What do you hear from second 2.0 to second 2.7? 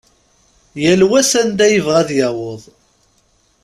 ad yaweḍ.